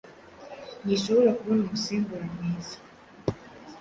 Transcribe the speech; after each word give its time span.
ntishobora 0.85 1.31
kubona 1.37 1.61
umusimbura 1.65 2.25
mwiza 2.33 2.77